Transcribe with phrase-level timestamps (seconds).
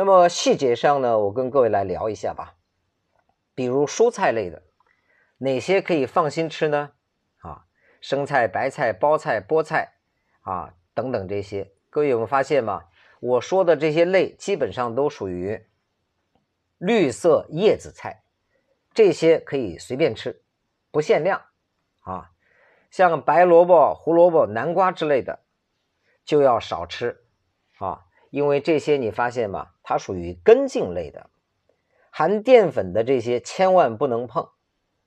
[0.00, 2.54] 那么细节上呢，我跟各位来聊一下吧。
[3.54, 4.62] 比如蔬菜类的，
[5.36, 6.92] 哪些可以放心吃呢？
[7.40, 7.66] 啊，
[8.00, 9.92] 生菜、白菜、包菜、菠菜
[10.40, 12.84] 啊等等这些，各位有没有发现吗？
[13.20, 15.66] 我说的这些类基本上都属于
[16.78, 18.22] 绿色叶子菜，
[18.94, 20.42] 这些可以随便吃，
[20.90, 21.42] 不限量
[22.00, 22.30] 啊。
[22.90, 25.40] 像白萝卜、胡萝卜、南瓜之类的，
[26.24, 27.22] 就要少吃
[27.76, 29.72] 啊，因为这些你发现吗？
[29.90, 31.28] 它属于根茎类的，
[32.12, 34.48] 含淀粉的这些千万不能碰。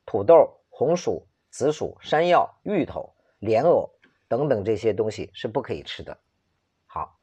[0.05, 3.89] 土豆、红薯、紫薯、山药、芋头、莲藕
[4.27, 6.17] 等等这些东西是不可以吃的。
[6.85, 7.17] 好，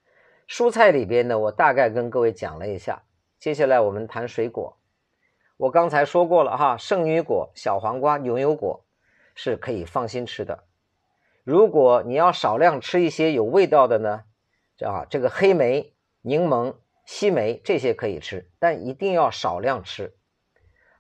[0.49, 3.03] 蔬菜里边呢，我大概跟各位讲了一下。
[3.39, 4.79] 接下来我们谈水果。
[5.59, 8.87] 我刚才说过了哈，圣女果、小黄瓜、牛油果。
[9.35, 10.65] 是可以放心吃的。
[11.45, 14.25] 如果你要少量吃一些有味道的呢，
[14.81, 16.75] 啊，这个黑莓、柠檬、
[17.13, 20.15] 西梅这些可以吃，但一定要少量吃。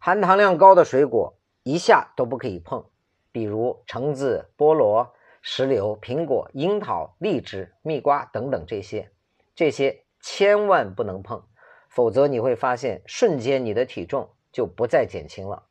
[0.01, 2.85] 含糖量高的水果一下都不可以碰，
[3.30, 9.12] 比如橙子、菠萝、石榴、苹果、樱桃、荔枝、蜜瓜等等这些，
[9.54, 11.46] 这些千万不能碰，
[11.88, 15.68] 否则你会发现瞬间你的体重就不再减轻了。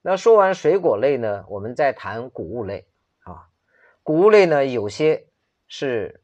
[0.00, 2.88] 那说完水果类呢，我们再谈谷物类
[3.20, 3.48] 啊。
[4.02, 5.28] 谷物类呢，有些
[5.68, 6.20] 是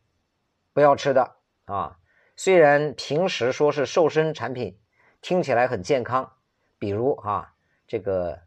[0.72, 1.36] 不要吃的
[1.66, 1.94] 啊。
[2.40, 4.78] 虽然平时说是瘦身产品，
[5.20, 6.34] 听起来很健康，
[6.78, 8.42] 比如啊，这个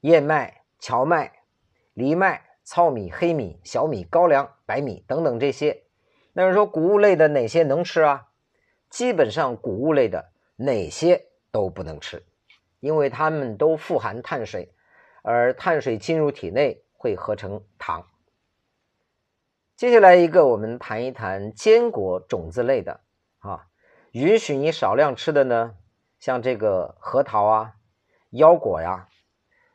[0.00, 1.40] 燕麦、荞麦、
[1.94, 5.84] 藜麦、糙米、黑米、小米、高粱、白米等等这些。
[6.34, 8.28] 那是说谷物类的哪些能吃啊？
[8.90, 12.22] 基本上谷物类的哪些都不能吃。
[12.80, 14.74] 因为它们都富含碳水，
[15.22, 18.06] 而碳水进入体内会合成糖。
[19.76, 23.00] 接下来一个，我们谈一谈坚果种子类的
[23.40, 23.66] 啊，
[24.12, 25.74] 允许你少量吃的呢，
[26.18, 27.74] 像这个核桃啊、
[28.30, 29.08] 腰果呀，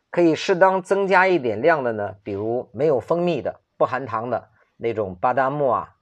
[0.10, 5.96] 可以适当增加一点量的呢，比如没有蜂蜜的、不含糖的那种巴旦木啊、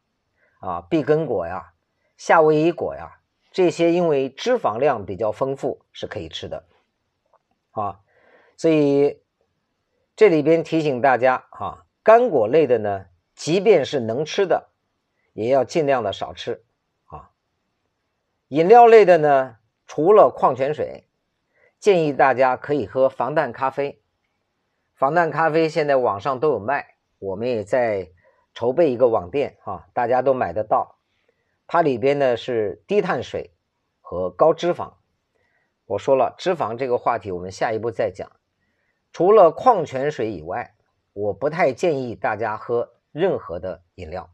[0.60, 1.74] 啊碧根果呀、
[2.18, 3.20] 夏威夷果呀，
[3.52, 6.66] 这些因为脂肪量比较丰富，是可以吃的。
[7.72, 8.02] 啊，
[8.58, 9.22] 所以
[10.16, 14.70] 这里边提醒大家啊，干果类的呢，即便是能吃的，
[15.34, 16.64] 也要尽量的少吃。
[18.54, 21.10] 饮料类的呢，除了矿泉水，
[21.80, 24.04] 建议大家可以喝防弹咖啡。
[24.94, 28.12] 防弹咖啡现在网上都有卖，我们也在
[28.54, 31.00] 筹备一个网店啊，大家都买得到。
[31.66, 33.56] 它里边呢是低碳水
[34.00, 34.94] 和高脂肪。
[35.86, 38.32] 我说了，脂肪这个话题，我们下一步再讲。
[39.12, 40.76] 除了矿泉水以外，
[41.14, 44.30] 我不太建议大家喝任何的饮料。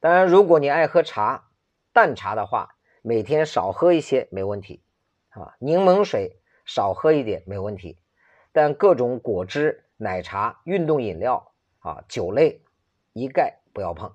[0.00, 1.50] 当然，如果你爱喝茶、
[1.92, 2.76] 淡茶的话，
[3.06, 4.82] 每天少喝一些没问题
[5.28, 5.54] 啊。
[5.58, 7.98] 柠檬水少喝一点没问题，
[8.50, 12.62] 但各种果汁、奶茶、运动饮料啊、酒类
[13.12, 14.10] 一概不要碰。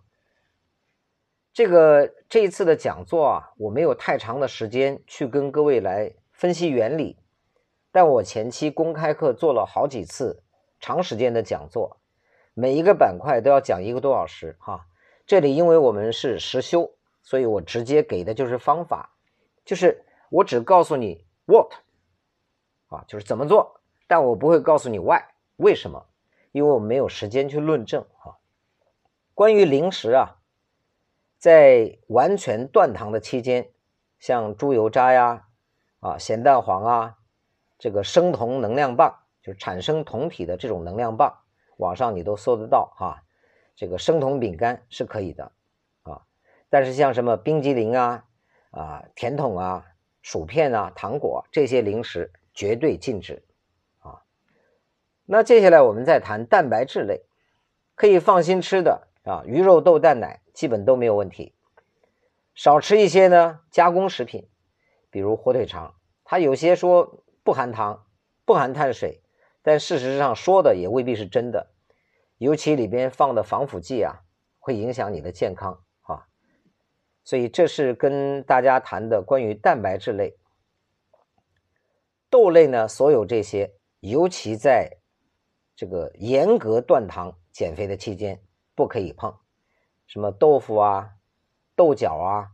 [1.54, 6.16] 这个这一次的讲座啊，我没有太长的时间去跟各位来。
[6.32, 7.18] 分析原理，
[7.92, 10.42] 但我前期公开课做了好几次
[10.80, 12.00] 长时间的讲座，
[12.54, 14.88] 每一个板块都要讲一个多小时哈。
[15.26, 16.94] 这里因为我们是实修，
[17.29, 19.16] 所以我直接给的就是方法，
[19.63, 21.72] 就是我只告诉你 what
[22.88, 25.22] 啊，就是怎么做，但我不会告诉你 why
[25.57, 26.07] 为什么，
[26.51, 28.41] 因为我没有时间去论证啊。
[29.35, 30.38] 关于零食啊，
[31.38, 33.69] 在完全断糖的期间，
[34.17, 35.46] 像猪油渣呀。
[36.00, 37.17] 啊，咸蛋黄啊，
[37.78, 41.44] 这个生酮能量棒，就是产生酮体的这种能量棒，
[41.78, 43.23] 网上你都搜得到哈。
[43.75, 45.51] 这个生酮饼干是可以的，
[46.69, 48.25] 但是像什么冰激凌啊、
[48.72, 49.85] 啊甜筒啊、
[50.22, 53.44] 薯片啊、糖果这些零食绝对禁止
[54.00, 54.22] 啊。
[55.25, 57.25] 那接下来我们再谈蛋白质类，
[57.96, 61.56] 可以放心吃的啊，鱼肉豆蛋奶基本都没有问题，
[62.53, 64.47] 少吃一些呢加工食品。
[65.11, 68.05] 比如火腿肠，它有些说不含糖、
[68.46, 69.23] 不含碳水，
[69.64, 71.72] 但事实上说的也未必是真的。
[72.38, 74.22] 尤其里边放的防腐剂啊，
[74.59, 75.82] 会影响你的健康。
[77.29, 80.35] 所以这是跟大家谈的关于蛋白质类。
[82.28, 84.97] 豆类呢，所有这些，尤其在
[85.76, 88.41] 这个严格断糖减肥的期间，
[88.73, 89.37] 不可以碰。
[90.08, 91.11] 什么豆腐啊、
[91.76, 92.49] 豆角啊、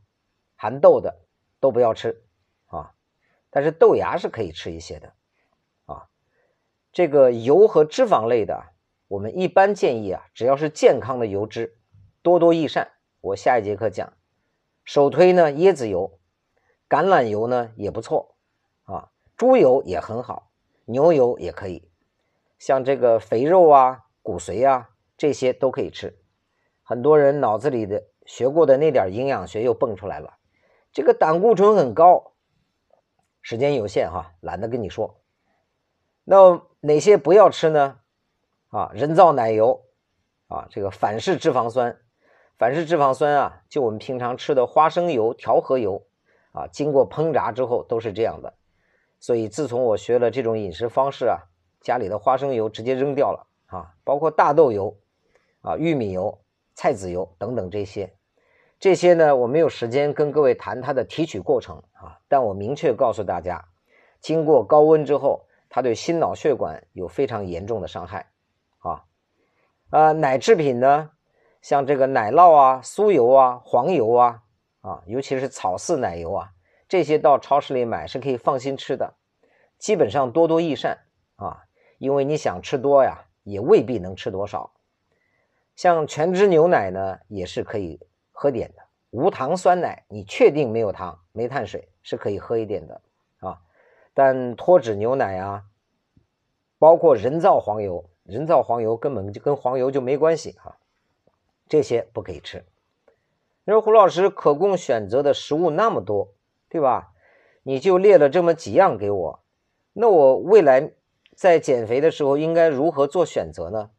[0.57, 1.21] 含豆的
[1.61, 2.25] 都不要吃
[2.65, 2.91] 啊。
[3.49, 5.13] 但是豆芽是可以吃一些的，
[5.85, 6.09] 啊，
[6.91, 8.73] 这个油和脂肪类的，
[9.07, 11.77] 我们一般建议啊，只要是健康的油脂，
[12.21, 12.91] 多多益善。
[13.21, 14.11] 我下一节课讲，
[14.85, 16.19] 首推呢椰子油，
[16.87, 18.35] 橄榄油呢也不错
[18.83, 20.51] 啊，猪油也很好，
[20.85, 21.89] 牛油也可以，
[22.59, 26.17] 像这个肥肉啊、骨髓啊这些都可以吃。
[26.83, 30.37] 很多人脑子里的学过的那点营养学又蹦出来了，
[30.93, 32.33] 这个胆固醇很高。
[33.41, 35.19] 时间有限哈，懒得跟你说。
[36.23, 37.99] 那哪些不要吃呢？
[38.69, 39.83] 啊，人造奶油
[40.47, 41.99] 啊，这个反式脂肪酸，
[42.57, 46.05] 反式脂肪酸啊，就我们平常吃的花生油、调和油
[46.53, 48.53] 啊，经过烹炸之后都是这样的。
[49.19, 51.39] 所以自从我学了这种饮食方式啊，
[51.81, 54.97] 家里的花生油直接扔掉了啊，包括大豆油
[55.61, 56.39] 啊、玉米油、
[56.75, 58.13] 菜籽油等等这些。
[58.79, 63.65] 这些呢，我没有时间跟各位谈它的提取过程啊，但我明确告诉大家，
[64.19, 68.31] 经过高温之后，它对心脑血管有非常严重的伤害
[68.79, 69.03] 啊。
[69.89, 71.11] 呃，奶制品呢，
[71.65, 74.43] 像这个奶酪啊、酥油啊、黄油啊，
[74.81, 76.51] 啊，尤其是草饲奶油啊，
[76.87, 79.15] 这些到超市里买是可以放心吃的，
[79.79, 80.99] 基本上多多益善
[81.37, 81.63] 啊，
[81.97, 84.75] 因为你想吃多呀，也未必能吃多少。
[85.75, 87.99] 像全脂牛奶呢，也是可以。
[88.37, 93.01] 喝点的无糖酸奶，你确定没有糖、没碳水是可以喝一点的
[93.39, 93.59] 啊。
[94.13, 95.63] 但脱脂牛奶啊，
[96.77, 100.77] 包括人造黄油，人造黄油根本就跟黄油就没关系哈，
[101.67, 102.65] 这些不可以吃。
[103.63, 106.33] 你说胡老师可供选择的食物那么多，
[106.69, 107.13] 对吧？
[107.63, 109.43] 你就列了这么几样给我，
[109.93, 110.91] 那我未来
[111.35, 113.89] 在减肥的时候应该如何做选择呢？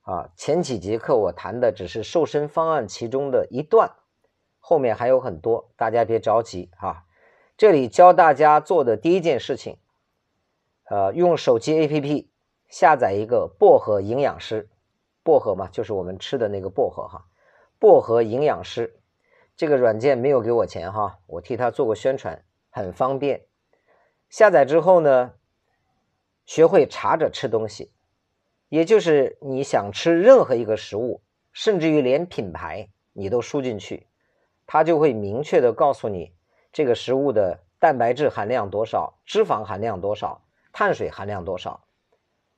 [0.00, 3.92] 啊，前几节课我谈的只是瘦身方案其中的一段，
[4.58, 7.06] 后面还有很多，大家别着急哈。
[7.56, 9.78] 这里教大家做的第一件事情，
[10.90, 12.26] 呃，用手机 APP
[12.68, 14.68] 下载一个薄荷营养师，
[15.22, 17.26] 薄荷嘛，就是我们吃的那个薄荷哈。
[17.78, 19.00] 薄荷营养师
[19.56, 23.46] 这个软件没有给我钱哈，我替他做过宣传，很方便。
[24.28, 25.34] 下载之后呢，
[26.46, 27.92] 学会查着吃东西。
[28.68, 31.20] 也就是你想吃任何一个食物，
[31.52, 34.06] 甚至于连品牌你都输进去，
[34.66, 36.32] 它就会明确的告诉你
[36.72, 40.42] 这个食物的蛋白质含量多少，脂肪含量多少，
[40.72, 41.84] 碳水含量多少。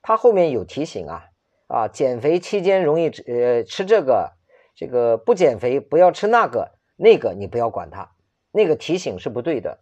[0.02, 1.30] 它后面有提醒啊
[1.66, 4.32] 啊，减肥期间容易呃吃这个，
[4.74, 8.10] 这个不减肥不要吃那个，那个你不要管它，
[8.52, 9.80] 那个提醒是不对的，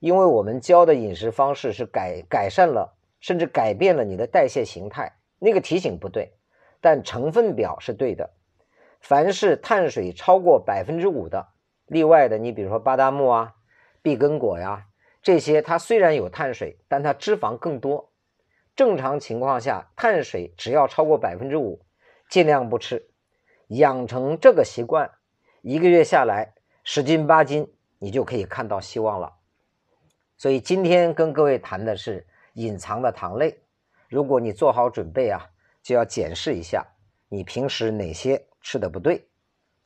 [0.00, 5.16] 因为我们教的饮食方式是改改善了，甚至改变了你的代谢形态。
[5.38, 6.34] 那个提醒不对，
[6.80, 8.30] 但成分表是对的。
[9.00, 11.48] 凡是碳水超过百分之五的，
[11.86, 13.54] 例外的，你比如说巴旦木啊、
[14.02, 14.88] 碧根果呀
[15.22, 18.09] 这些，它虽然有碳水，但它脂肪更多。
[18.80, 21.82] 正常情况下，碳水只要超过百分之五，
[22.30, 23.10] 尽量不吃。
[23.68, 25.10] 养成这个习惯，
[25.60, 29.34] 一个月下来十斤八斤，你就可以看到希望了。
[30.38, 33.60] 所以今天跟各位谈的是隐藏的糖类。
[34.08, 35.50] 如果你做好准备啊，
[35.82, 36.86] 就要检视一下
[37.28, 39.28] 你平时哪些吃的不对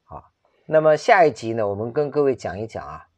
[0.04, 0.22] 啊。
[0.66, 3.08] 那么下一集呢，我们跟各位讲一讲啊，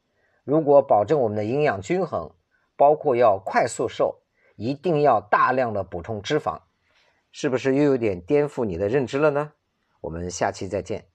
[0.43, 2.33] 如果保证我们的营养均衡，
[2.79, 4.23] 包括要快速瘦，
[4.57, 6.61] 一定要大量的补充脂肪，
[7.31, 9.53] 是不是又有点颠覆你的认知了呢？
[10.01, 11.07] 我们下期再见。